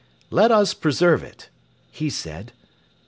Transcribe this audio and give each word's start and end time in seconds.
"Let 0.31 0.49
us 0.51 0.73
preserve 0.73 1.21
it," 1.21 1.49
he 1.91 2.09
said. 2.09 2.53